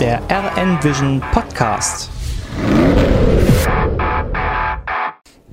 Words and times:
der 0.00 0.22
RN 0.30 0.82
Vision 0.82 1.22
Podcast. 1.30 2.08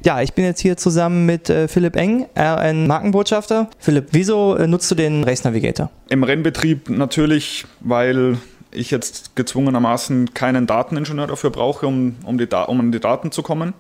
Ja, 0.06 0.22
ich 0.22 0.32
bin 0.32 0.46
jetzt 0.46 0.62
hier 0.62 0.78
zusammen 0.78 1.26
mit 1.26 1.50
äh, 1.50 1.68
Philipp 1.68 1.98
Eng, 1.98 2.28
RN 2.38 2.88
Markenbotschafter. 2.88 3.70
Philipp, 3.78 4.08
wieso 4.12 4.56
äh, 4.56 4.66
nutzt 4.66 4.90
du 4.90 4.96
den 4.96 5.26
Race 5.26 5.44
Navigator? 5.44 5.92
Im 6.08 6.24
Rennbetrieb 6.24 6.90
natürlich, 6.90 7.66
weil 7.82 8.38
ich 8.72 8.90
jetzt 8.90 9.36
gezwungenermaßen 9.36 10.34
keinen 10.34 10.66
Dateningenieur 10.66 11.28
dafür 11.28 11.50
brauche, 11.50 11.86
um, 11.86 12.16
um, 12.24 12.38
die, 12.38 12.48
um 12.68 12.80
an 12.80 12.94
die 12.94 13.02
Daten 13.02 13.34
zu 13.34 13.44
kommen. 13.44 13.74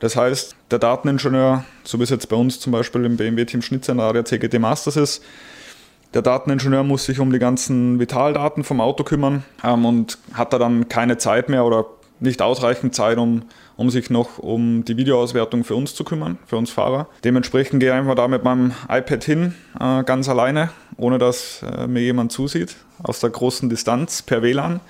Das 0.00 0.16
heißt, 0.16 0.56
der 0.72 0.80
Dateningenieur, 0.80 1.64
so 1.84 2.00
wie 2.00 2.02
es 2.02 2.10
jetzt 2.10 2.28
bei 2.28 2.34
uns 2.34 2.58
zum 2.58 2.72
Beispiel 2.72 3.04
im 3.04 3.16
BMW-Team 3.16 3.62
Schnitzender 3.62 4.12
der 4.12 4.24
CGT 4.24 4.58
Masters 4.58 4.96
ist, 4.96 5.24
der 6.14 6.22
Dateningenieur 6.22 6.84
muss 6.84 7.04
sich 7.04 7.20
um 7.20 7.32
die 7.32 7.38
ganzen 7.38 7.98
Vitaldaten 7.98 8.64
vom 8.64 8.80
Auto 8.80 9.04
kümmern 9.04 9.42
ähm, 9.62 9.84
und 9.84 10.18
hat 10.32 10.52
da 10.52 10.58
dann 10.58 10.88
keine 10.88 11.18
Zeit 11.18 11.48
mehr 11.48 11.64
oder 11.64 11.86
nicht 12.20 12.40
ausreichend 12.40 12.94
Zeit, 12.94 13.18
um, 13.18 13.42
um 13.76 13.90
sich 13.90 14.08
noch 14.08 14.38
um 14.38 14.84
die 14.84 14.96
Videoauswertung 14.96 15.64
für 15.64 15.74
uns 15.74 15.94
zu 15.94 16.04
kümmern, 16.04 16.38
für 16.46 16.56
uns 16.56 16.70
Fahrer. 16.70 17.08
Dementsprechend 17.24 17.80
gehe 17.80 17.90
ich 17.90 17.94
einfach 17.94 18.14
da 18.14 18.28
mit 18.28 18.44
meinem 18.44 18.72
iPad 18.88 19.24
hin, 19.24 19.54
äh, 19.78 20.04
ganz 20.04 20.28
alleine, 20.28 20.70
ohne 20.96 21.18
dass 21.18 21.62
äh, 21.62 21.86
mir 21.86 22.00
jemand 22.00 22.30
zusieht, 22.30 22.76
aus 23.02 23.20
der 23.20 23.30
großen 23.30 23.68
Distanz 23.68 24.22
per 24.22 24.42
WLAN 24.42 24.80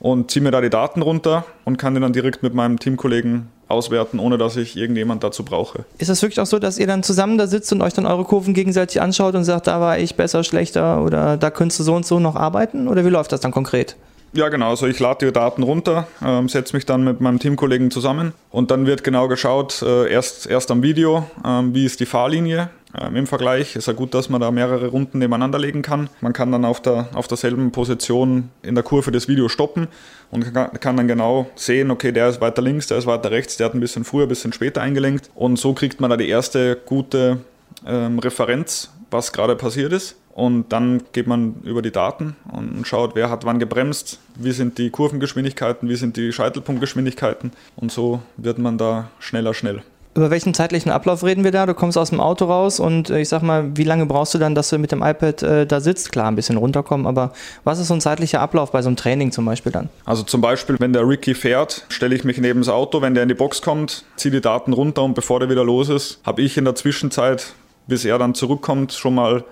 und 0.00 0.30
ziehe 0.30 0.42
mir 0.42 0.50
da 0.50 0.60
die 0.60 0.70
Daten 0.70 1.02
runter 1.02 1.44
und 1.64 1.76
kann 1.76 1.94
die 1.94 2.00
dann 2.00 2.12
direkt 2.12 2.42
mit 2.42 2.54
meinem 2.54 2.78
Teamkollegen 2.78 3.48
auswerten, 3.68 4.18
ohne 4.18 4.38
dass 4.38 4.56
ich 4.56 4.76
irgendjemand 4.76 5.22
dazu 5.22 5.44
brauche. 5.44 5.84
Ist 5.98 6.10
das 6.10 6.22
wirklich 6.22 6.40
auch 6.40 6.46
so, 6.46 6.58
dass 6.58 6.78
ihr 6.78 6.86
dann 6.86 7.02
zusammen 7.02 7.38
da 7.38 7.46
sitzt 7.46 7.72
und 7.72 7.82
euch 7.82 7.92
dann 7.92 8.06
eure 8.06 8.24
Kurven 8.24 8.54
gegenseitig 8.54 9.00
anschaut 9.00 9.34
und 9.34 9.44
sagt, 9.44 9.66
da 9.66 9.80
war 9.80 9.98
ich 9.98 10.14
besser, 10.14 10.44
schlechter 10.44 11.02
oder 11.02 11.36
da 11.36 11.50
könntest 11.50 11.80
du 11.80 11.84
so 11.84 11.94
und 11.94 12.06
so 12.06 12.18
noch 12.18 12.36
arbeiten? 12.36 12.88
Oder 12.88 13.04
wie 13.04 13.10
läuft 13.10 13.32
das 13.32 13.40
dann 13.40 13.52
konkret? 13.52 13.96
Ja, 14.32 14.48
genau. 14.50 14.70
Also 14.70 14.86
ich 14.86 15.00
lade 15.00 15.26
die 15.26 15.32
Daten 15.32 15.62
runter, 15.62 16.06
äh, 16.20 16.46
setze 16.48 16.76
mich 16.76 16.84
dann 16.84 17.02
mit 17.02 17.20
meinem 17.20 17.38
Teamkollegen 17.38 17.90
zusammen 17.90 18.34
und 18.50 18.70
dann 18.70 18.86
wird 18.86 19.02
genau 19.02 19.26
geschaut, 19.26 19.82
äh, 19.82 20.10
erst, 20.10 20.46
erst 20.46 20.70
am 20.70 20.82
Video, 20.82 21.24
äh, 21.44 21.62
wie 21.72 21.86
ist 21.86 22.00
die 22.00 22.06
Fahrlinie, 22.06 22.68
ähm, 22.96 23.16
Im 23.16 23.26
Vergleich 23.26 23.76
ist 23.76 23.86
ja 23.86 23.92
gut, 23.92 24.14
dass 24.14 24.28
man 24.28 24.40
da 24.40 24.50
mehrere 24.50 24.88
Runden 24.88 25.18
nebeneinander 25.18 25.58
legen 25.58 25.82
kann. 25.82 26.08
Man 26.20 26.32
kann 26.32 26.50
dann 26.50 26.64
auf, 26.64 26.80
der, 26.80 27.08
auf 27.12 27.28
derselben 27.28 27.70
Position 27.70 28.50
in 28.62 28.74
der 28.74 28.84
Kurve 28.84 29.12
das 29.12 29.28
Video 29.28 29.48
stoppen 29.48 29.88
und 30.30 30.54
kann, 30.54 30.96
dann 30.96 31.08
genau 31.08 31.50
sehen, 31.54 31.90
okay, 31.90 32.12
der 32.12 32.28
ist 32.28 32.40
weiter 32.40 32.62
links, 32.62 32.86
der 32.86 32.98
ist 32.98 33.06
weiter 33.06 33.30
rechts, 33.30 33.56
der 33.56 33.66
hat 33.66 33.74
ein 33.74 33.80
bisschen 33.80 34.04
früher, 34.04 34.24
ein 34.24 34.28
bisschen 34.28 34.52
später 34.52 34.80
eingelenkt. 34.80 35.30
Und 35.34 35.58
so 35.58 35.74
kriegt 35.74 36.00
man 36.00 36.10
da 36.10 36.16
die 36.16 36.28
erste 36.28 36.76
gute 36.76 37.40
ähm, 37.86 38.18
Referenz, 38.18 38.90
was 39.10 39.32
gerade 39.32 39.54
passiert 39.54 39.92
ist. 39.92 40.16
Und 40.34 40.72
dann 40.72 41.02
geht 41.12 41.26
man 41.26 41.56
über 41.64 41.82
die 41.82 41.90
Daten 41.90 42.36
und 42.52 42.86
schaut, 42.86 43.16
wer 43.16 43.28
hat 43.28 43.44
wann 43.44 43.58
gebremst, 43.58 44.20
wie 44.36 44.52
sind 44.52 44.78
die 44.78 44.88
Kurvengeschwindigkeiten, 44.88 45.88
wie 45.88 45.96
sind 45.96 46.16
die 46.16 46.32
Scheitelpunktgeschwindigkeiten. 46.32 47.50
Und 47.74 47.90
so 47.90 48.22
wird 48.36 48.58
man 48.58 48.78
da 48.78 49.10
schneller 49.18 49.52
schnell. 49.52 49.82
Über 50.18 50.30
welchen 50.30 50.52
zeitlichen 50.52 50.90
Ablauf 50.90 51.22
reden 51.22 51.44
wir 51.44 51.52
da? 51.52 51.64
Du 51.64 51.74
kommst 51.74 51.96
aus 51.96 52.10
dem 52.10 52.18
Auto 52.18 52.46
raus 52.46 52.80
und 52.80 53.08
äh, 53.08 53.20
ich 53.20 53.28
sag 53.28 53.42
mal, 53.42 53.76
wie 53.76 53.84
lange 53.84 54.04
brauchst 54.04 54.34
du 54.34 54.38
dann, 54.38 54.56
dass 54.56 54.68
du 54.68 54.76
mit 54.76 54.90
dem 54.90 55.00
iPad 55.00 55.42
äh, 55.44 55.64
da 55.64 55.78
sitzt? 55.78 56.10
Klar, 56.10 56.26
ein 56.26 56.34
bisschen 56.34 56.56
runterkommen, 56.56 57.06
aber 57.06 57.32
was 57.62 57.78
ist 57.78 57.86
so 57.86 57.94
ein 57.94 58.00
zeitlicher 58.00 58.40
Ablauf 58.40 58.72
bei 58.72 58.82
so 58.82 58.88
einem 58.88 58.96
Training 58.96 59.30
zum 59.30 59.44
Beispiel 59.44 59.70
dann? 59.70 59.90
Also 60.06 60.24
zum 60.24 60.40
Beispiel, 60.40 60.74
wenn 60.80 60.92
der 60.92 61.06
Ricky 61.06 61.36
fährt, 61.36 61.86
stelle 61.88 62.16
ich 62.16 62.24
mich 62.24 62.38
neben 62.38 62.58
das 62.58 62.68
Auto, 62.68 63.00
wenn 63.00 63.14
der 63.14 63.22
in 63.22 63.28
die 63.28 63.36
Box 63.36 63.62
kommt, 63.62 64.06
ziehe 64.16 64.32
die 64.32 64.40
Daten 64.40 64.72
runter 64.72 65.04
und 65.04 65.14
bevor 65.14 65.38
der 65.38 65.50
wieder 65.50 65.62
los 65.62 65.88
ist, 65.88 66.18
habe 66.26 66.42
ich 66.42 66.56
in 66.56 66.64
der 66.64 66.74
Zwischenzeit, 66.74 67.52
bis 67.86 68.04
er 68.04 68.18
dann 68.18 68.34
zurückkommt, 68.34 68.94
schon 68.94 69.14
mal 69.14 69.44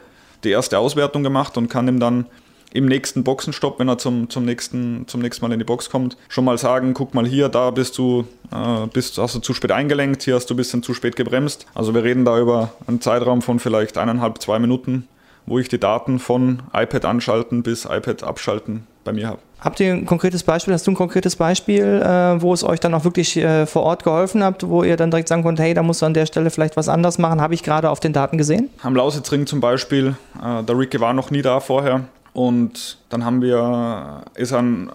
die 0.43 0.51
erste 0.51 0.81
Auswertung 0.81 1.23
gemacht 1.23 1.57
und 1.57 1.69
kann 1.69 1.87
ihm 1.87 2.01
dann 2.01 2.27
im 2.73 2.87
nächsten 2.87 3.25
Boxenstopp, 3.25 3.79
wenn 3.79 3.89
er 3.89 3.99
zum, 3.99 4.29
zum, 4.31 4.45
nächsten, 4.45 5.07
zum 5.07 5.21
nächsten 5.21 5.45
Mal 5.45 5.53
in 5.53 5.59
die 5.59 5.65
Box 5.65 5.91
kommt, 5.91 6.17
schon 6.29 6.45
mal 6.45 6.59
sagen, 6.59 6.95
guck 6.95 7.15
mal 7.15 7.27
hier, 7.27 7.49
da 7.49 7.71
bist 7.71 7.99
du, 7.99 8.25
äh, 8.53 8.87
bist, 8.93 9.19
hast 9.19 9.35
du 9.35 9.41
zu 9.41 9.55
spät 9.55 9.73
eingelenkt, 9.73 10.23
hier 10.23 10.35
hast 10.35 10.47
du 10.47 10.55
ein 10.55 10.59
bisschen 10.59 10.83
zu 10.83 10.95
spät 10.95 11.17
gebremst. 11.17 11.67
Also 11.75 11.95
wir 11.95 12.05
reden 12.05 12.25
da 12.25 12.39
über 12.39 12.73
einen 12.87 13.01
Zeitraum 13.01 13.43
von 13.43 13.59
vielleicht 13.59 13.99
eineinhalb, 13.99 14.41
zwei 14.41 14.59
Minuten, 14.59 15.09
wo 15.47 15.59
ich 15.59 15.69
die 15.69 15.81
Daten 15.81 16.19
von 16.19 16.63
iPad 16.73 17.05
anschalten 17.05 17.63
bis 17.63 17.85
iPad 17.85 18.23
abschalten 18.25 18.87
bei 19.05 19.13
mir 19.13 19.29
habe. 19.29 19.39
Habt 19.61 19.81
ihr 19.81 19.95
ein 19.95 20.05
konkretes 20.05 20.43
Beispiel? 20.43 20.75
Hast 20.75 20.87
du 20.87 20.91
ein 20.91 20.97
konkretes 20.97 21.35
Beispiel, 21.37 22.03
äh, 22.03 22.41
wo 22.43 22.53
es 22.53 22.63
euch 22.63 22.79
dann 22.79 22.93
auch 22.93 23.05
wirklich 23.05 23.37
äh, 23.39 23.65
vor 23.65 23.83
Ort 23.85 24.05
geholfen 24.05 24.45
habt, 24.45 24.69
wo 24.69 24.83
ihr 24.83 24.97
dann 24.97 25.11
direkt 25.11 25.29
sagen 25.29 25.43
könnt, 25.43 25.59
hey, 25.59 25.73
da 25.73 25.83
musst 25.83 26.03
du 26.03 26.07
an 26.07 26.15
der 26.15 26.27
Stelle 26.27 26.51
vielleicht 26.51 26.77
was 26.77 26.89
anders 26.89 27.17
machen? 27.17 27.41
Habe 27.41 27.55
ich 27.55 27.63
gerade 27.63 27.89
auf 27.89 27.99
den 27.99 28.13
Daten 28.13 28.37
gesehen? 28.37 28.69
Am 28.83 28.95
Lausitzring 28.95 29.47
zum 29.47 29.61
Beispiel, 29.61 30.15
äh, 30.45 30.63
der 30.63 30.79
Ricky 30.79 31.01
war 31.01 31.15
noch 31.15 31.31
nie 31.31 31.41
da 31.41 31.61
vorher. 31.61 32.03
Und 32.37 32.99
dann 33.09 33.25
haben 33.25 33.41
wir, 33.41 34.21
ist 34.35 34.53
ein 34.53 34.91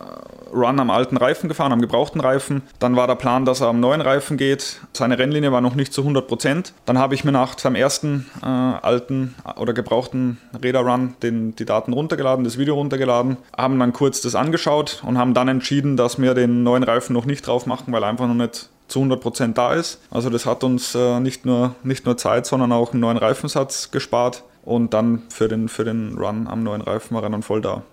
Run 0.54 0.80
am 0.80 0.92
alten 0.92 1.18
Reifen 1.18 1.50
gefahren, 1.50 1.72
am 1.72 1.82
gebrauchten 1.82 2.22
Reifen. 2.22 2.62
Dann 2.78 2.96
war 2.96 3.08
der 3.08 3.16
Plan, 3.16 3.46
dass 3.46 3.62
er 3.62 3.68
am 3.70 3.80
neuen 3.80 4.02
Reifen 4.02 4.38
geht. 4.38 4.80
Seine 4.94 5.18
Rennlinie 5.18 5.52
war 5.52 5.60
noch 5.60 5.74
nicht 5.74 5.92
zu 5.92 6.02
100 6.02 6.28
Prozent. 6.28 6.74
Dann 6.86 7.00
habe 7.00 7.16
ich 7.16 7.24
mir 7.24 7.32
nach 7.32 7.58
seinem 7.58 7.74
ersten 7.74 8.28
äh, 8.44 8.46
alten 8.46 9.34
oder 9.58 9.74
gebrauchten 9.74 10.38
Räder-Run 10.64 11.16
die 11.24 11.66
Daten 11.66 11.94
runtergeladen, 11.94 12.46
das 12.46 12.60
Video 12.60 12.76
runtergeladen, 12.76 13.38
haben 13.58 13.80
dann 13.80 13.92
kurz 13.92 14.22
das 14.22 14.36
angeschaut 14.36 15.02
und 15.04 15.18
haben 15.18 15.34
dann 15.34 15.48
entschieden, 15.48 15.98
dass 15.98 16.22
wir 16.22 16.36
den 16.36 16.62
neuen 16.62 16.84
Reifen 16.84 17.14
noch 17.14 17.26
nicht 17.26 17.48
drauf 17.48 17.66
machen, 17.66 17.92
weil 17.92 18.04
er 18.04 18.10
einfach 18.10 18.28
noch 18.28 18.36
nicht 18.36 18.70
zu 18.88 19.00
100% 19.00 19.54
da 19.54 19.74
ist. 19.74 20.00
Also 20.12 20.30
das 20.30 20.46
hat 20.46 20.64
uns 20.64 20.94
äh, 20.94 21.20
nicht, 21.20 21.48
nur, 21.48 21.74
nicht 21.82 22.06
nur 22.06 22.18
Zeit, 22.18 22.46
sondern 22.46 22.72
auch 22.72 22.92
einen 22.92 23.02
neuen 23.02 23.18
Reifensatz 23.18 23.90
gespart 23.90 24.44
und 24.64 24.94
dann 24.94 25.24
für 25.30 25.48
den, 25.48 25.70
für 25.70 25.84
den 25.84 26.18
Run 26.18 26.48
am 26.48 26.64
neuen 26.64 26.82
Reifen 26.82 27.16
war 27.16 27.22
dann 27.22 27.44
voll 27.44 27.62
da. 27.62 27.84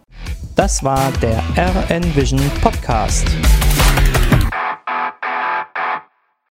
Das 0.57 0.83
war 0.83 1.13
der 1.23 1.43
RN 1.57 2.17
Vision 2.17 2.41
Podcast. 2.61 3.27